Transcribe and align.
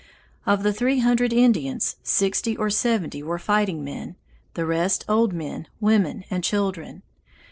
Of 0.47 0.63
the 0.63 0.73
three 0.73 1.01
hundred 1.01 1.31
Indians, 1.31 1.97
sixty 2.01 2.57
or 2.57 2.71
seventy 2.71 3.21
were 3.21 3.37
fighting 3.37 3.83
men 3.83 4.15
the 4.55 4.65
rest 4.65 5.05
old 5.07 5.31
men, 5.31 5.67
women, 5.79 6.23
and 6.31 6.43
children. 6.43 7.03